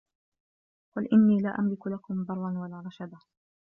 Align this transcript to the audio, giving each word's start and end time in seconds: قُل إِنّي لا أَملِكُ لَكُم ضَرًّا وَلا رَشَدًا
قُل 0.95 1.07
إِنّي 1.13 1.39
لا 1.41 1.59
أَملِكُ 1.59 1.87
لَكُم 1.87 2.23
ضَرًّا 2.23 2.59
وَلا 2.59 2.81
رَشَدًا 2.85 3.17